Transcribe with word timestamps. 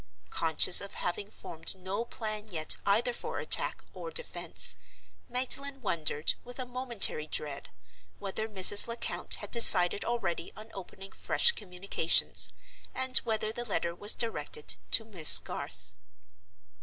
Conscious 0.31 0.81
of 0.81 0.95
having 0.95 1.29
formed 1.29 1.75
no 1.77 2.03
plan 2.03 2.47
yet 2.47 2.75
either 2.87 3.13
for 3.13 3.37
attack 3.37 3.83
or 3.93 4.09
defense, 4.09 4.77
Magdalen 5.29 5.79
wondered, 5.79 6.33
with 6.43 6.57
a 6.57 6.65
momentary 6.65 7.27
dread, 7.27 7.69
whether 8.17 8.49
Mrs. 8.49 8.87
Lecount 8.87 9.35
had 9.35 9.51
decided 9.51 10.03
already 10.03 10.51
on 10.57 10.71
opening 10.73 11.11
fresh 11.11 11.51
communications, 11.51 12.51
and 12.95 13.17
whether 13.19 13.51
the 13.51 13.63
letter 13.63 13.93
was 13.93 14.15
directed 14.15 14.73
to 14.89 15.05
"Miss 15.05 15.37
Garth." 15.37 15.93